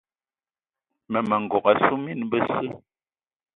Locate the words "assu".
1.73-1.95